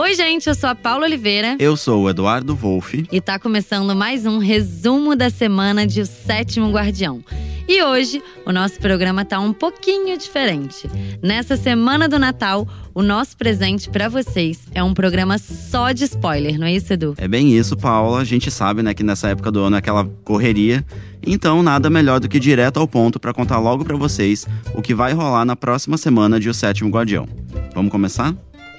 [0.00, 1.56] Oi, gente, eu sou a Paula Oliveira.
[1.58, 3.04] Eu sou o Eduardo Wolff.
[3.10, 7.20] E tá começando mais um resumo da semana de O Sétimo Guardião.
[7.66, 10.88] E hoje o nosso programa tá um pouquinho diferente.
[11.20, 12.64] Nessa semana do Natal,
[12.94, 17.14] o nosso presente para vocês é um programa só de spoiler, não é isso, Edu?
[17.16, 18.20] É bem isso, Paula.
[18.20, 20.86] A gente sabe, né, que nessa época do ano é aquela correria.
[21.26, 24.46] Então, nada melhor do que ir direto ao ponto para contar logo para vocês
[24.76, 27.28] o que vai rolar na próxima semana de O Sétimo Guardião.
[27.74, 28.32] Vamos começar?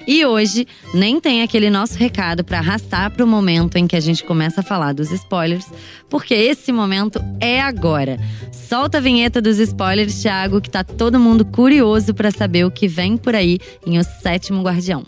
[0.06, 4.00] E hoje nem tem aquele nosso recado para arrastar para o momento em que a
[4.00, 5.66] gente começa a falar dos spoilers,
[6.08, 8.18] porque esse momento é agora.
[8.52, 12.88] Solta a vinheta dos spoilers, Thiago, que tá todo mundo curioso para saber o que
[12.88, 15.04] vem por aí em O Sétimo Guardião.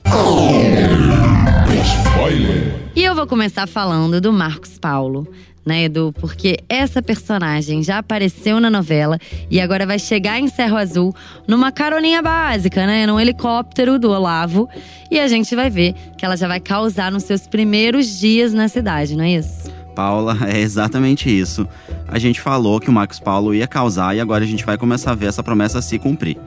[2.05, 2.83] Spoiler.
[2.95, 5.27] E eu vou começar falando do Marcos Paulo
[5.65, 6.13] né, Edu?
[6.19, 9.19] Porque essa personagem já apareceu na novela
[9.51, 11.15] e agora vai chegar em Cerro Azul
[11.47, 13.07] numa caroninha básica, né?
[13.07, 14.69] Num helicóptero do Olavo.
[15.11, 18.69] E a gente vai ver que ela já vai causar nos seus primeiros dias na
[18.69, 19.71] cidade, não é isso?
[19.95, 21.67] Paula, é exatamente isso.
[22.09, 25.13] A gente falou que o Marcos Paulo ia causar e agora a gente vai começar
[25.13, 26.39] a ver essa promessa se cumprir.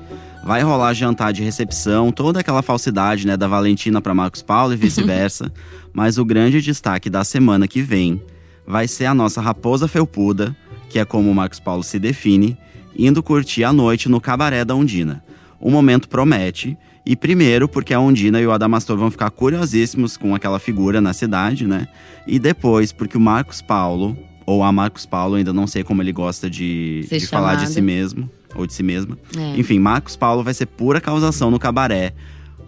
[0.43, 4.77] Vai rolar jantar de recepção, toda aquela falsidade, né, da Valentina para Marcos Paulo e
[4.77, 5.51] vice-versa.
[5.91, 8.21] Mas o grande destaque da semana que vem
[8.67, 10.55] vai ser a nossa raposa felpuda,
[10.89, 12.57] que é como o Marcos Paulo se define,
[12.97, 15.23] indo curtir a noite no cabaré da Undina.
[15.59, 20.33] O momento promete, e primeiro porque a Undina e o Adamastor vão ficar curiosíssimos com
[20.33, 21.87] aquela figura na cidade, né?
[22.25, 26.11] E depois porque o Marcos Paulo, ou a Marcos Paulo, ainda não sei como ele
[26.11, 29.17] gosta de, de falar de si mesmo, ou de si mesma.
[29.37, 29.59] É.
[29.59, 32.13] Enfim, Marcos Paulo vai ser pura causação no cabaré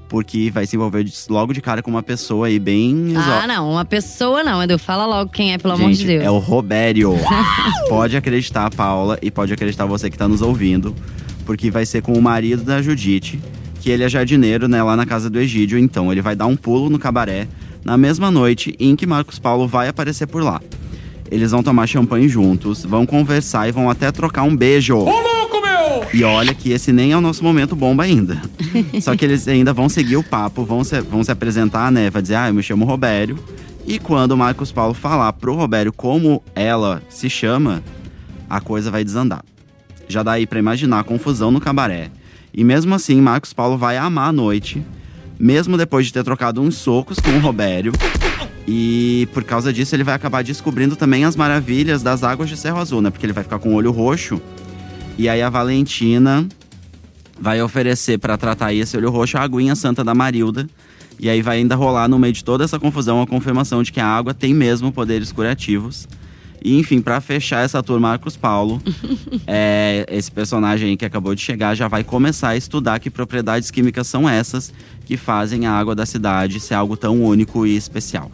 [0.07, 3.13] porque vai se envolver logo de cara com uma pessoa aí bem.
[3.15, 4.79] Ah, não, uma pessoa não, Edu.
[4.79, 6.23] Fala logo quem é, pelo Gente, amor de Deus.
[6.23, 7.13] É o Robério.
[7.89, 10.95] pode acreditar, Paula, e pode acreditar você que tá nos ouvindo,
[11.45, 13.39] porque vai ser com o marido da Judite,
[13.81, 15.77] que ele é jardineiro, né, lá na casa do Egídio.
[15.77, 17.47] Então, ele vai dar um pulo no cabaré
[17.83, 20.61] na mesma noite em que Marcos Paulo vai aparecer por lá.
[21.29, 24.97] Eles vão tomar champanhe juntos, vão conversar e vão até trocar um beijo.
[24.97, 25.36] Olá!
[26.13, 28.41] E olha que esse nem é o nosso momento bomba ainda.
[29.01, 32.09] Só que eles ainda vão seguir o papo, vão se, vão se apresentar, né?
[32.09, 33.37] Vai dizer, ah, eu me chamo Robério.
[33.85, 37.83] E quando o Marcos Paulo falar pro Robério como ela se chama,
[38.49, 39.43] a coisa vai desandar.
[40.07, 42.11] Já dá aí pra imaginar a confusão no cabaré.
[42.53, 44.83] E mesmo assim, Marcos Paulo vai amar a noite,
[45.39, 47.93] mesmo depois de ter trocado uns socos com o Robério.
[48.67, 52.79] E por causa disso, ele vai acabar descobrindo também as maravilhas das águas de Cerro
[52.79, 53.09] Azul, né?
[53.09, 54.41] Porque ele vai ficar com o olho roxo
[55.17, 56.47] e aí a Valentina
[57.39, 60.67] vai oferecer para tratar esse olho roxo a aguinha santa da Marilda.
[61.19, 63.99] E aí vai ainda rolar no meio de toda essa confusão a confirmação de que
[63.99, 66.07] a água tem mesmo poderes curativos.
[66.63, 68.81] E enfim, para fechar essa turma, Marcos Paulo,
[69.47, 74.07] é, esse personagem que acabou de chegar já vai começar a estudar que propriedades químicas
[74.07, 74.73] são essas
[75.05, 78.31] que fazem a água da cidade ser algo tão único e especial.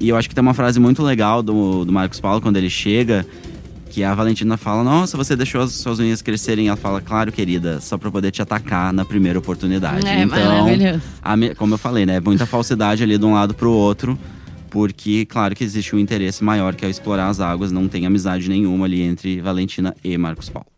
[0.00, 2.70] E eu acho que tem uma frase muito legal do, do Marcos Paulo quando ele
[2.70, 3.26] chega,
[3.90, 6.68] que a Valentina fala: Nossa, você deixou as suas unhas crescerem.
[6.68, 10.06] Ela fala: Claro, querida, só pra poder te atacar na primeira oportunidade.
[10.06, 10.66] É, então,
[11.22, 12.20] a, como eu falei, né?
[12.20, 14.18] Muita falsidade ali de um lado pro outro.
[14.70, 18.48] Porque, claro que existe um interesse maior que é explorar as águas, não tem amizade
[18.48, 20.68] nenhuma ali entre Valentina e Marcos Paulo.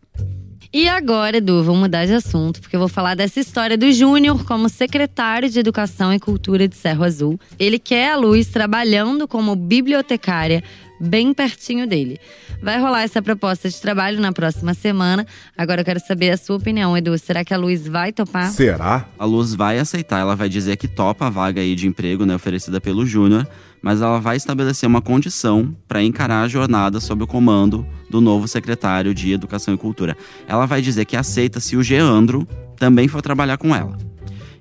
[0.75, 4.43] E agora, Edu, vamos mudar de assunto, porque eu vou falar dessa história do Júnior
[4.43, 7.39] como secretário de Educação e Cultura de Cerro Azul.
[7.59, 10.63] Ele quer a Luz trabalhando como bibliotecária
[11.03, 12.19] bem pertinho dele.
[12.61, 15.25] Vai rolar essa proposta de trabalho na próxima semana.
[15.57, 17.17] Agora eu quero saber a sua opinião, Edu.
[17.17, 18.49] Será que a Luz vai topar?
[18.51, 19.05] Será?
[19.19, 20.21] A Luz vai aceitar.
[20.21, 23.47] Ela vai dizer que topa a vaga aí de emprego, né, oferecida pelo Júnior,
[23.81, 28.47] mas ela vai estabelecer uma condição para encarar a jornada sob o comando do novo
[28.47, 30.15] secretário de Educação e Cultura.
[30.47, 32.47] Ela vai dizer que aceita se o Geandro
[32.77, 33.97] também for trabalhar com ela.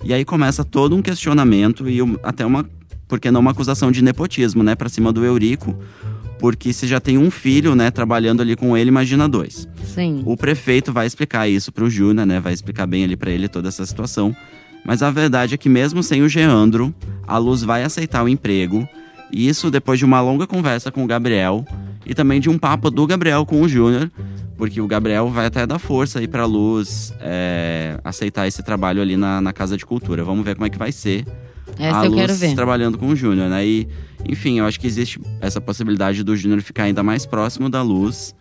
[0.05, 2.69] E aí começa todo um questionamento e até uma,
[3.07, 5.79] por que não uma acusação de nepotismo, né, para cima do Eurico,
[6.43, 9.69] porque se já tem um filho, né, trabalhando ali com ele, imagina dois.
[9.85, 10.25] Sim.
[10.27, 13.69] O prefeito vai explicar isso pro Júnior, né, vai explicar bem ali para ele toda
[13.69, 14.35] essa situação.
[14.85, 16.93] Mas a verdade é que mesmo sem o Geandro,
[17.29, 18.89] a Luz vai aceitar o emprego.
[19.31, 21.65] E isso depois de uma longa conversa com o Gabriel
[22.05, 24.11] e também de um papo do Gabriel com o Júnior,
[24.57, 29.17] porque o Gabriel vai até dar força aí pra Luz é, aceitar esse trabalho ali
[29.17, 30.25] na, na Casa de Cultura.
[30.25, 31.25] Vamos ver como é que vai ser.
[31.79, 32.55] Essa a eu Luz quero ver.
[32.55, 33.67] trabalhando com o Júnior, né?
[33.67, 33.89] E
[34.29, 38.35] enfim, eu acho que existe essa possibilidade do Júnior ficar ainda mais próximo da luz.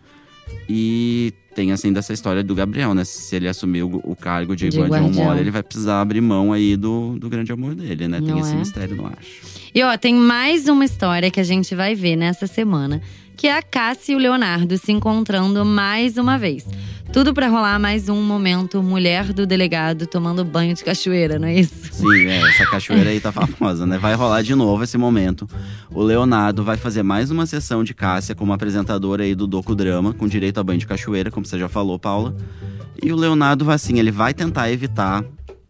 [0.68, 3.04] E tem assim dessa história do Gabriel, né?
[3.04, 6.52] Se ele assumir o, o cargo de, de guardião mora, ele vai precisar abrir mão
[6.52, 8.20] aí do, do grande amor dele, né?
[8.20, 8.56] Tem esse é?
[8.56, 9.42] mistério, não acho.
[9.74, 13.00] E ó, tem mais uma história que a gente vai ver nessa semana,
[13.42, 16.64] que é a Cássia e o Leonardo se encontrando mais uma vez.
[17.12, 21.56] Tudo para rolar mais um momento mulher do delegado tomando banho de cachoeira, não é
[21.56, 21.74] isso?
[21.90, 23.98] Sim, é, essa cachoeira aí tá famosa, né?
[23.98, 25.48] Vai rolar de novo esse momento.
[25.90, 30.28] O Leonardo vai fazer mais uma sessão de Cássia como apresentadora aí do docudrama, com
[30.28, 32.36] direito a banho de cachoeira, como você já falou, Paula.
[33.02, 35.24] E o Leonardo vai assim, ele vai tentar evitar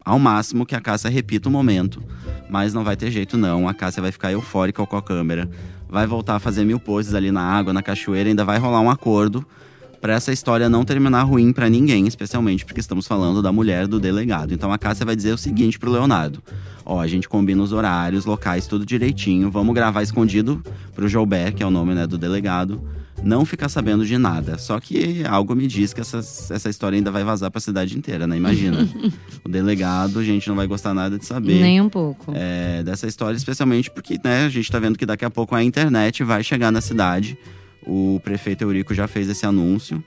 [0.05, 2.03] ao máximo que a Cássia repita o momento,
[2.47, 3.67] mas não vai ter jeito não.
[3.67, 5.49] A Cássia vai ficar eufórica com a câmera,
[5.93, 8.89] vai voltar a fazer mil poses ali na água, na cachoeira, ainda vai rolar um
[8.89, 9.45] acordo
[10.01, 13.99] para essa história não terminar ruim para ninguém, especialmente porque estamos falando da mulher do
[13.99, 14.55] delegado.
[14.55, 16.41] Então a Cássia vai dizer o seguinte pro Leonardo:
[16.83, 19.51] Ó, a gente combina os horários, locais, tudo direitinho.
[19.51, 20.63] Vamos gravar escondido
[20.95, 22.81] pro Joubert, que é o nome né, do delegado.
[23.23, 24.57] Não ficar sabendo de nada.
[24.57, 28.27] Só que algo me diz que essa, essa história ainda vai vazar pra cidade inteira,
[28.27, 28.35] né?
[28.35, 28.87] Imagina.
[29.43, 31.61] o delegado, a gente não vai gostar nada de saber.
[31.61, 32.33] Nem um pouco.
[32.35, 35.63] É, dessa história, especialmente porque né, a gente tá vendo que daqui a pouco a
[35.63, 37.37] internet vai chegar na cidade.
[37.85, 40.03] O prefeito Eurico já fez esse anúncio.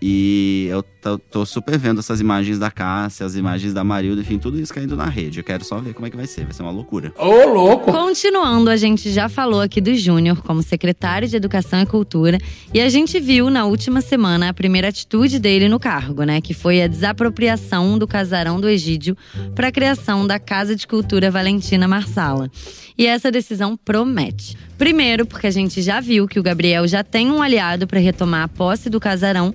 [0.00, 4.38] E eu tô, tô, super vendo essas imagens da Cássia, as imagens da Marilda, enfim,
[4.38, 5.40] tudo isso caindo na rede.
[5.40, 7.12] Eu quero só ver como é que vai ser, vai ser uma loucura.
[7.16, 7.92] Ô, oh, louco!
[7.92, 12.38] Continuando, a gente já falou aqui do Júnior como secretário de Educação e Cultura.
[12.74, 16.40] E a gente viu na última semana a primeira atitude dele no cargo, né?
[16.40, 19.16] Que foi a desapropriação do casarão do Egídio
[19.54, 22.50] para a criação da Casa de Cultura Valentina Marsala.
[22.96, 24.56] E essa decisão promete.
[24.76, 28.42] Primeiro, porque a gente já viu que o Gabriel já tem um aliado para retomar
[28.42, 29.54] a posse do casarão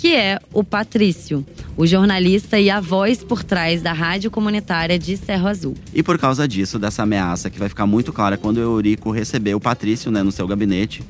[0.00, 1.44] que é o Patrício,
[1.76, 5.74] o jornalista e a voz por trás da rádio comunitária de Cerro Azul.
[5.92, 9.54] E por causa disso, dessa ameaça que vai ficar muito clara quando o Eurico receber
[9.54, 11.02] o Patrício né, no seu gabinete,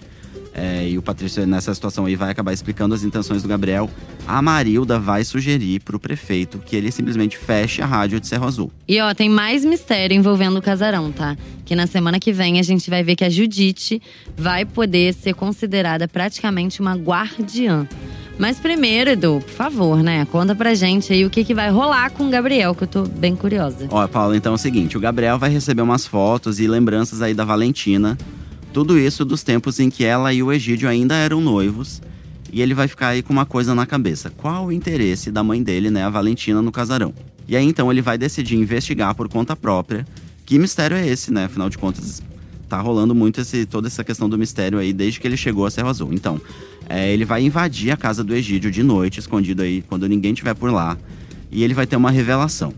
[0.53, 3.89] é, e o Patrício nessa situação aí vai acabar explicando as intenções do Gabriel,
[4.27, 8.45] a Marilda vai sugerir para o prefeito que ele simplesmente feche a rádio de Cerro
[8.45, 8.73] Azul.
[8.89, 11.37] E ó, tem mais mistério envolvendo o casarão, tá?
[11.65, 14.03] Que na semana que vem a gente vai ver que a Judite
[14.37, 17.87] vai poder ser considerada praticamente uma guardiã.
[18.41, 20.25] Mas primeiro, Edu, por favor, né?
[20.25, 23.03] Conta pra gente aí o que, que vai rolar com o Gabriel, que eu tô
[23.03, 23.87] bem curiosa.
[23.91, 27.35] Ó, Paulo, então é o seguinte: o Gabriel vai receber umas fotos e lembranças aí
[27.35, 28.17] da Valentina.
[28.73, 32.01] Tudo isso dos tempos em que ela e o Egídio ainda eram noivos.
[32.51, 35.63] E ele vai ficar aí com uma coisa na cabeça: qual o interesse da mãe
[35.63, 37.13] dele, né, a Valentina, no casarão?
[37.47, 40.07] E aí então ele vai decidir investigar por conta própria.
[40.47, 41.45] Que mistério é esse, né?
[41.45, 42.23] Afinal de contas,
[42.71, 45.71] tá rolando muito esse, toda essa questão do mistério aí desde que ele chegou a
[45.71, 46.11] Cerro Azul.
[46.15, 46.41] Então,
[46.91, 50.55] é, ele vai invadir a casa do Egídio de noite, escondido aí, quando ninguém estiver
[50.55, 50.99] por lá.
[51.49, 52.75] E ele vai ter uma revelação.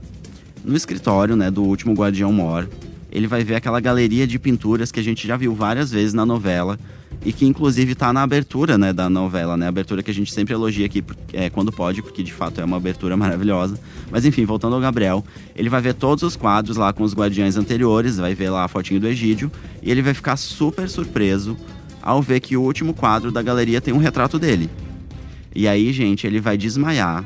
[0.62, 2.69] No escritório, né, do último Guardião Mor,
[3.11, 6.26] ele vai ver aquela galeria de pinturas que a gente já viu várias vezes na
[6.26, 6.79] novela
[7.25, 10.53] e que inclusive está na abertura, né, da novela, né, abertura que a gente sempre
[10.53, 13.79] elogia aqui é, quando pode, porque de fato é uma abertura maravilhosa.
[14.11, 15.25] Mas enfim, voltando ao Gabriel,
[15.56, 18.69] ele vai ver todos os quadros lá com os guardiões anteriores, vai ver lá a
[18.69, 19.50] fotinho do Egídio
[19.82, 21.56] e ele vai ficar super surpreso
[22.02, 24.69] ao ver que o último quadro da galeria tem um retrato dele.
[25.54, 27.25] E aí, gente, ele vai desmaiar.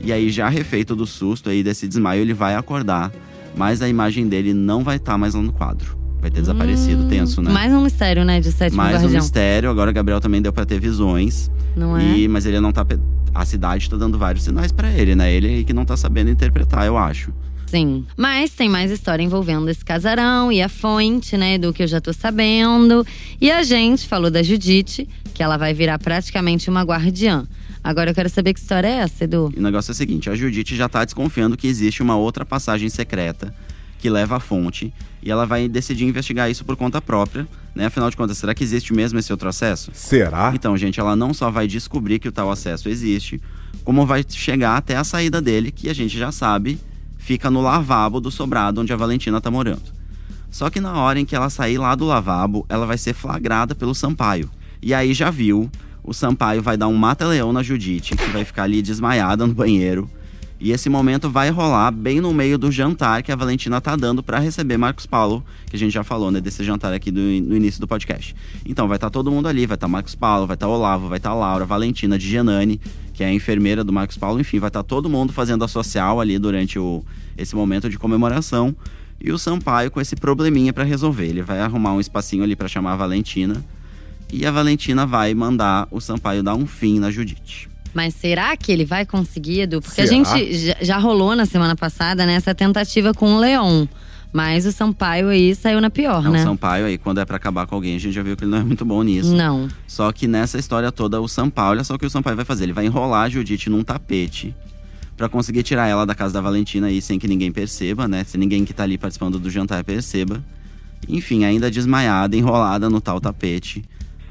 [0.00, 3.12] E aí, já refeito do susto aí desse desmaio, ele vai acordar.
[3.56, 5.96] Mas a imagem dele não vai estar tá mais lá no quadro.
[6.20, 7.50] Vai ter desaparecido, hum, tenso, né?
[7.50, 9.12] Mais um mistério, né, de sétimo Mais guardião.
[9.12, 9.70] um mistério.
[9.70, 11.50] Agora, Gabriel também deu para ter visões.
[11.76, 12.16] Não é?
[12.16, 12.84] E, mas ele não tá…
[13.34, 15.32] A cidade tá dando vários sinais para ele, né?
[15.32, 17.32] Ele que não tá sabendo interpretar, eu acho.
[17.76, 18.06] Sim.
[18.16, 22.00] Mas tem mais história envolvendo esse casarão e a fonte, né, do que eu já
[22.00, 23.06] tô sabendo.
[23.38, 27.46] E a gente falou da Judite, que ela vai virar praticamente uma guardiã.
[27.84, 29.52] Agora eu quero saber que história é essa, Edu.
[29.54, 32.46] E o negócio é o seguinte: a Judite já tá desconfiando que existe uma outra
[32.46, 33.54] passagem secreta
[33.98, 34.90] que leva à fonte
[35.22, 37.86] e ela vai decidir investigar isso por conta própria, né?
[37.86, 39.90] Afinal de contas, será que existe mesmo esse outro acesso?
[39.92, 40.50] Será?
[40.54, 43.38] Então, gente, ela não só vai descobrir que o tal acesso existe,
[43.84, 46.78] como vai chegar até a saída dele, que a gente já sabe
[47.26, 49.82] fica no lavabo do sobrado onde a Valentina tá morando.
[50.48, 53.74] Só que na hora em que ela sair lá do lavabo, ela vai ser flagrada
[53.74, 54.48] pelo Sampaio.
[54.80, 55.68] E aí já viu,
[56.04, 60.08] o Sampaio vai dar um mata-leão na Judite, que vai ficar ali desmaiada no banheiro.
[60.60, 64.22] E esse momento vai rolar bem no meio do jantar que a Valentina tá dando
[64.22, 67.56] para receber Marcos Paulo, que a gente já falou, né, desse jantar aqui do, no
[67.56, 68.36] início do podcast.
[68.64, 70.72] Então vai estar tá todo mundo ali, vai estar tá Marcos Paulo, vai estar tá
[70.72, 72.80] Olavo, vai estar tá Laura, Valentina de Genani,
[73.16, 75.68] que é a enfermeira do Marcos Paulo, enfim, vai estar tá todo mundo fazendo a
[75.68, 77.02] social ali durante o,
[77.34, 78.76] esse momento de comemoração.
[79.18, 81.24] E o Sampaio com esse probleminha para resolver.
[81.24, 83.64] Ele vai arrumar um espacinho ali para chamar a Valentina.
[84.30, 87.70] E a Valentina vai mandar o Sampaio dar um fim na Judite.
[87.94, 89.80] Mas será que ele vai conseguir, Edu?
[89.80, 90.08] Porque será?
[90.08, 93.86] a gente já, rolou na semana passada nessa né, tentativa com o Leon.
[94.36, 96.40] Mas o Sampaio aí saiu na pior, não, né?
[96.40, 98.50] O Sampaio aí, quando é para acabar com alguém, a gente já viu que ele
[98.50, 99.34] não é muito bom nisso.
[99.34, 99.66] Não.
[99.86, 102.64] Só que nessa história toda, o Sampaio, olha só o que o Sampaio vai fazer.
[102.64, 104.54] Ele vai enrolar a Judite num tapete
[105.16, 108.24] para conseguir tirar ela da casa da Valentina aí sem que ninguém perceba, né?
[108.24, 110.44] Se ninguém que tá ali participando do jantar perceba.
[111.08, 113.82] Enfim, ainda desmaiada, enrolada no tal tapete,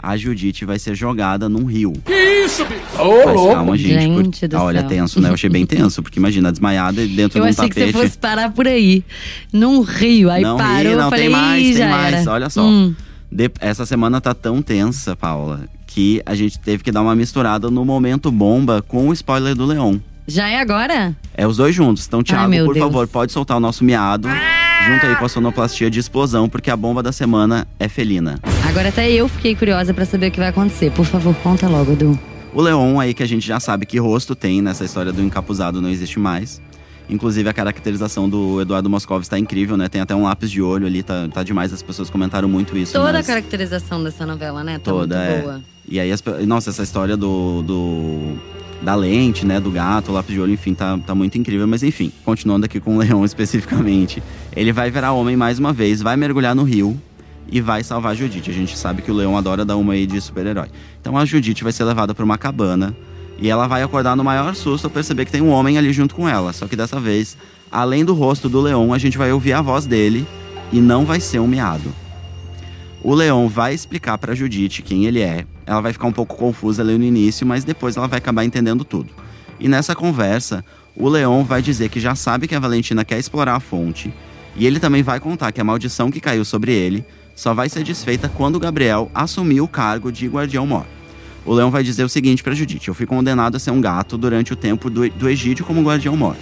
[0.05, 1.93] a Judite vai ser jogada num rio.
[2.05, 2.13] Que
[2.45, 2.81] isso, bicho?
[3.25, 3.93] Mas calma, gente.
[4.01, 4.89] Gente por- do Ah, Olha, céu.
[4.89, 5.29] tenso, né?
[5.29, 7.91] Eu achei bem tenso, porque imagina, desmaiada e dentro Eu de um achei que tapete.
[7.93, 9.03] você fosse parar por aí.
[9.51, 10.29] Num rio.
[10.29, 12.13] Aí não parou, ri, eu não, falei, tem mais, "Ih, tem mais.
[12.21, 12.63] era." Olha só.
[12.63, 12.93] Hum.
[13.31, 17.69] De- essa semana tá tão tensa, Paula, que a gente teve que dar uma misturada
[17.71, 20.01] no momento bomba com o spoiler do Leão.
[20.27, 21.15] Já é agora?
[21.35, 22.05] É os dois juntos.
[22.07, 22.85] Então, Thiago, meu por Deus.
[22.85, 24.27] favor, pode soltar o nosso miado.
[24.87, 28.39] Junto aí com a sonoplastia de explosão, porque a bomba da semana é felina.
[28.67, 30.91] Agora até eu fiquei curiosa pra saber o que vai acontecer.
[30.91, 32.19] Por favor, conta logo, Edu.
[32.53, 35.81] O Leon aí que a gente já sabe que rosto tem nessa história do encapuzado
[35.81, 36.61] não existe mais.
[37.09, 39.87] Inclusive a caracterização do Eduardo Moscovitz tá incrível, né?
[39.89, 41.71] Tem até um lápis de olho ali, tá, tá demais.
[41.73, 42.93] As pessoas comentaram muito isso.
[42.93, 44.79] Toda a nas- caracterização dessa novela, né?
[44.79, 45.41] Tá Toda, muito é.
[45.41, 45.61] boa.
[45.87, 48.37] E aí, as nossa, essa história do, do-
[48.81, 51.67] da lente, né, do gato, lápis de olho, enfim, tá, tá muito incrível.
[51.67, 54.21] Mas enfim, continuando aqui com o leão especificamente,
[54.55, 56.99] ele vai virar homem mais uma vez, vai mergulhar no rio
[57.51, 58.49] e vai salvar Judite.
[58.49, 60.67] A gente sabe que o leão adora dar uma aí de super-herói.
[60.99, 62.95] Então a Judite vai ser levada para uma cabana
[63.37, 66.15] e ela vai acordar no maior susto ao perceber que tem um homem ali junto
[66.15, 66.53] com ela.
[66.53, 67.37] Só que dessa vez,
[67.71, 70.25] além do rosto do leão, a gente vai ouvir a voz dele
[70.71, 71.93] e não vai ser um miado.
[73.05, 75.45] O Leão vai explicar pra Judite quem ele é.
[75.65, 78.83] Ela vai ficar um pouco confusa ali no início, mas depois ela vai acabar entendendo
[78.83, 79.09] tudo.
[79.59, 80.63] E nessa conversa,
[80.95, 84.13] o Leão vai dizer que já sabe que a Valentina quer explorar a fonte.
[84.55, 87.03] E ele também vai contar que a maldição que caiu sobre ele
[87.35, 90.85] só vai ser desfeita quando o Gabriel assumir o cargo de Guardião Mor.
[91.45, 94.17] O Leão vai dizer o seguinte pra Judite: Eu fui condenado a ser um gato
[94.17, 96.35] durante o tempo do, do Egídio como Guardião Mor.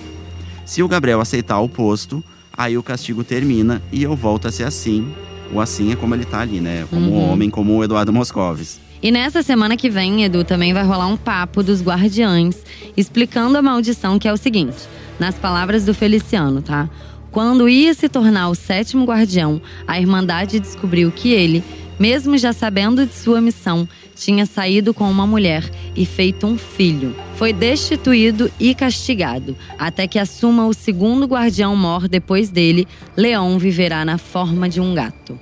[0.66, 2.24] Se o Gabriel aceitar o posto,
[2.56, 5.08] aí o castigo termina e eu volto a ser assim.
[5.52, 6.86] O assim é como ele tá ali, né?
[6.90, 7.32] Como um Uhum.
[7.32, 8.80] homem, como o Eduardo Moscovis.
[9.04, 12.64] E nessa semana que vem, Edu, também vai rolar um papo dos guardiães,
[12.96, 14.78] explicando a maldição, que é o seguinte:
[15.20, 16.90] nas palavras do Feliciano, tá?
[17.30, 21.62] Quando ia se tornar o sétimo guardião, a Irmandade descobriu que ele,
[22.00, 27.14] mesmo já sabendo de sua missão, tinha saído com uma mulher e feito um filho.
[27.36, 34.06] Foi destituído e castigado, até que assuma o segundo guardião mor depois dele, Leão viverá
[34.06, 35.38] na forma de um gato.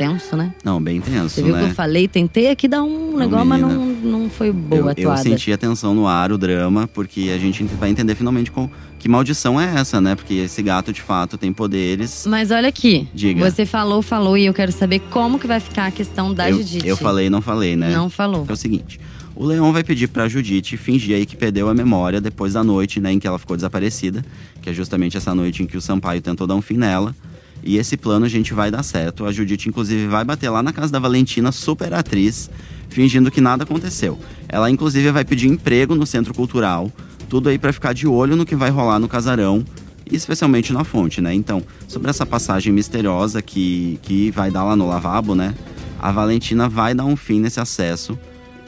[0.00, 0.54] Tenso, né?
[0.64, 1.64] Não, bem tenso, Você viu né?
[1.64, 2.08] que eu falei?
[2.08, 4.00] Tentei aqui dar um negócio, mas não, menina.
[4.02, 5.22] não foi boa eu, a eu atuada.
[5.22, 9.10] senti a tensão no ar, o drama, porque a gente vai entender finalmente com, que
[9.10, 10.14] maldição é essa, né?
[10.14, 12.24] Porque esse gato, de fato, tem poderes.
[12.26, 13.06] Mas olha aqui.
[13.12, 13.50] Diga.
[13.50, 16.56] Você falou, falou, e eu quero saber como que vai ficar a questão da eu,
[16.56, 16.88] Judite.
[16.88, 17.92] eu falei e não falei, né?
[17.94, 18.46] Não falou.
[18.48, 18.98] É o seguinte:
[19.36, 23.00] o Leão vai pedir pra Judite fingir aí que perdeu a memória depois da noite,
[23.00, 24.24] né, em que ela ficou desaparecida,
[24.62, 27.14] que é justamente essa noite em que o Sampaio tentou dar um fim nela.
[27.62, 29.24] E esse plano a gente vai dar certo.
[29.24, 32.50] A Judite, inclusive, vai bater lá na casa da Valentina, super atriz,
[32.88, 34.18] fingindo que nada aconteceu.
[34.48, 36.90] Ela, inclusive, vai pedir emprego no centro cultural,
[37.28, 39.64] tudo aí pra ficar de olho no que vai rolar no casarão.
[40.10, 41.32] Especialmente na fonte, né?
[41.32, 45.54] Então, sobre essa passagem misteriosa que, que vai dar lá no lavabo, né?
[46.00, 48.18] A Valentina vai dar um fim nesse acesso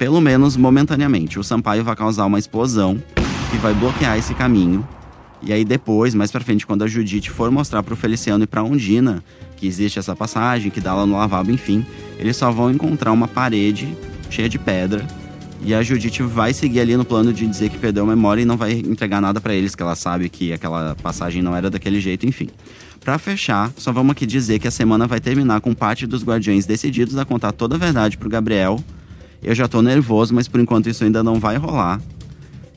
[0.02, 1.38] pelo menos momentaneamente.
[1.38, 3.00] O Sampaio vai causar uma explosão
[3.52, 4.84] que vai bloquear esse caminho.
[5.44, 8.62] E aí depois, mais pra frente, quando a Judite for mostrar pro Feliciano e pra
[8.62, 9.22] Undina
[9.56, 11.86] que existe essa passagem, que dá lá no lavabo, enfim,
[12.18, 13.96] eles só vão encontrar uma parede
[14.28, 15.06] cheia de pedra.
[15.64, 18.44] E a Judite vai seguir ali no plano de dizer que perdeu a memória e
[18.44, 22.00] não vai entregar nada pra eles, que ela sabe que aquela passagem não era daquele
[22.00, 22.48] jeito, enfim.
[23.00, 26.66] Pra fechar, só vamos aqui dizer que a semana vai terminar com parte dos guardiões
[26.66, 28.82] decididos a contar toda a verdade pro Gabriel.
[29.40, 32.00] Eu já tô nervoso, mas por enquanto isso ainda não vai rolar.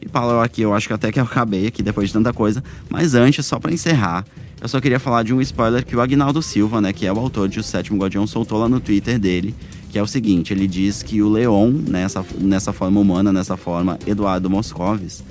[0.06, 2.64] E Paulo, aqui, eu acho que até que eu acabei aqui depois de tanta coisa.
[2.88, 4.24] Mas antes, só pra encerrar,
[4.62, 7.18] eu só queria falar de um spoiler que o Agnaldo Silva, né, que é o
[7.18, 9.56] autor de O Sétimo Guardião, soltou lá no Twitter dele.
[9.90, 13.98] Que é o seguinte, ele diz que o Leon, nessa, nessa forma humana, nessa forma
[14.06, 15.24] Eduardo Moscovis,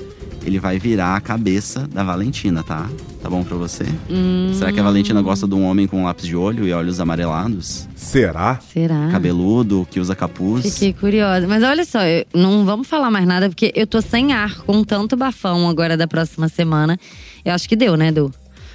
[0.45, 2.89] ele vai virar a cabeça da Valentina, tá?
[3.25, 3.85] Tá bom pra você?
[4.11, 7.01] Hum, Será que a Valentina gosta de um homem com lápis de olho e olhos
[7.01, 7.89] amarelados?
[7.97, 8.59] Será?
[8.71, 9.09] Será?
[9.11, 10.63] Cabeludo, que usa capuz?
[10.75, 11.49] Fiquei curiosa.
[11.49, 14.85] Mas olha só, eu- não vamos falar mais nada, porque eu tô sem ar com
[14.85, 16.99] tanto bafão agora da próxima semana.
[17.43, 18.31] Eu acho que deu, né, Edu?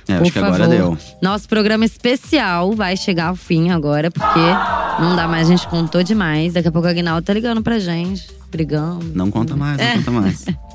[0.07, 0.75] É, Por acho que agora favor.
[0.75, 0.97] deu.
[1.21, 4.39] Nosso programa especial vai chegar ao fim agora, porque
[4.99, 6.53] não dá mais, a gente contou demais.
[6.53, 9.05] Daqui a pouco a Aguinaldo tá ligando pra gente, brigando.
[9.13, 9.93] Não conta mais, não É.
[9.97, 10.45] conta mais.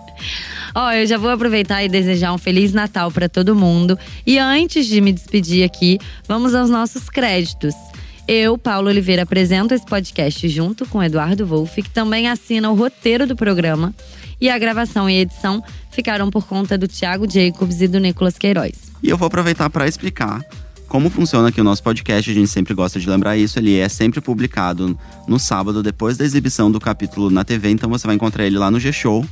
[0.74, 3.96] Ó, eu já vou aproveitar e desejar um Feliz Natal pra todo mundo.
[4.26, 7.74] E antes de me despedir aqui, vamos aos nossos créditos.
[8.26, 13.26] Eu, Paulo Oliveira, apresento esse podcast junto com Eduardo Wolff, que também assina o roteiro
[13.26, 13.94] do programa.
[14.40, 15.62] E a gravação e edição
[15.92, 18.72] ficaram por conta do Thiago Jacobs e do Nicolas Queiroz.
[19.02, 20.44] E eu vou aproveitar para explicar
[20.88, 22.30] como funciona aqui o nosso podcast.
[22.30, 23.58] A gente sempre gosta de lembrar isso.
[23.58, 27.70] Ele é sempre publicado no sábado, depois da exibição do capítulo na TV.
[27.70, 29.24] Então você vai encontrar ele lá no G-Show.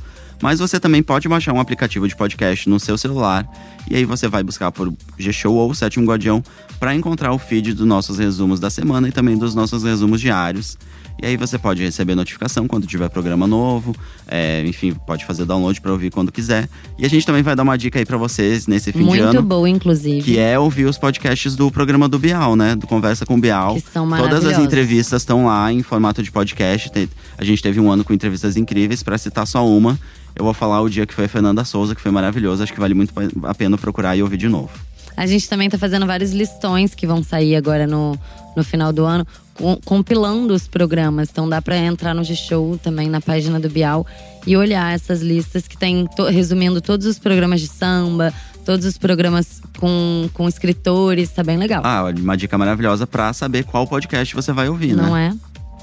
[0.43, 3.47] Mas você também pode baixar um aplicativo de podcast no seu celular.
[3.89, 6.43] E aí você vai buscar por G-Show ou Sétimo Guardião
[6.77, 10.77] para encontrar o feed dos nossos resumos da semana e também dos nossos resumos diários.
[11.21, 13.95] E aí você pode receber notificação quando tiver programa novo.
[14.27, 16.67] É, enfim, pode fazer download para ouvir quando quiser.
[16.99, 19.37] E a gente também vai dar uma dica aí para vocês nesse fim Muito de
[19.37, 19.41] ano.
[19.41, 20.23] boa, inclusive.
[20.23, 22.75] Que é ouvir os podcasts do programa do Bial, né?
[22.75, 23.75] Do Conversa com o Bial.
[23.75, 26.91] Que são Todas as entrevistas estão lá em formato de podcast.
[27.37, 29.97] A gente teve um ano com entrevistas incríveis, para citar só uma.
[30.35, 32.63] Eu vou falar o dia que foi a Fernanda Souza, que foi maravilhoso.
[32.63, 33.13] Acho que vale muito
[33.43, 34.71] a pena procurar e ouvir de novo.
[35.15, 38.17] A gente também tá fazendo vários listões que vão sair agora no,
[38.57, 41.29] no final do ano, com- compilando os programas.
[41.31, 44.07] Então dá pra entrar no G-Show também na página do Bial
[44.47, 48.33] e olhar essas listas que tem to- resumindo todos os programas de samba,
[48.65, 51.83] todos os programas com, com escritores, tá bem legal.
[51.85, 55.03] Ah, uma dica maravilhosa pra saber qual podcast você vai ouvir, né?
[55.03, 55.31] Não é?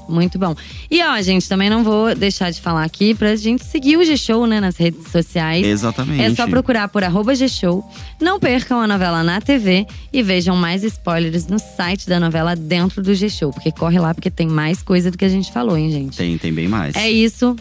[0.07, 0.55] Muito bom.
[0.89, 4.45] E ó, gente, também não vou deixar de falar aqui pra gente seguir o G-Show,
[4.45, 5.65] né, nas redes sociais.
[5.65, 6.21] Exatamente.
[6.21, 7.83] É só procurar por arroba G-Show.
[8.19, 13.01] Não percam a novela na TV e vejam mais spoilers no site da novela dentro
[13.01, 13.51] do G-Show.
[13.51, 16.17] Porque corre lá, porque tem mais coisa do que a gente falou, hein, gente?
[16.17, 16.95] Tem, tem bem mais.
[16.95, 17.55] É isso.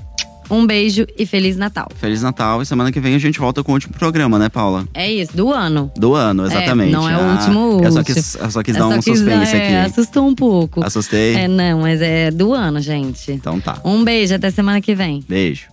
[0.50, 1.88] Um beijo e Feliz Natal.
[1.96, 4.86] Feliz Natal e semana que vem a gente volta com o último programa, né, Paula?
[4.92, 5.90] É isso, do ano.
[5.96, 6.90] Do ano, exatamente.
[6.92, 9.02] não é o Ah, último, Eu só quis, eu só quis Eu dar só um
[9.02, 9.90] quis- suspense é, aqui.
[9.90, 10.84] Assustou um pouco.
[10.84, 11.34] Assustei?
[11.34, 13.30] É, não, mas é do ano, gente.
[13.32, 13.78] Então tá.
[13.84, 15.24] Um beijo, até semana que vem.
[15.28, 15.66] Beijo.